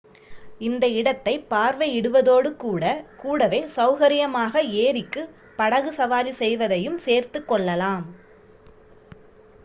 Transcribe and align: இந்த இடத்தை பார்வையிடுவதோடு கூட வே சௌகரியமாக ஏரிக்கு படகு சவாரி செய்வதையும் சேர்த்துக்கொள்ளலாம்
இந்த 0.59 0.85
இடத்தை 0.91 1.33
பார்வையிடுவதோடு 1.49 2.49
கூட 3.23 3.41
வே 3.51 3.59
சௌகரியமாக 3.75 4.63
ஏரிக்கு 4.79 5.23
படகு 5.59 5.91
சவாரி 5.93 6.33
செய்வதையும் 6.33 6.97
சேர்த்துக்கொள்ளலாம் 7.05 8.07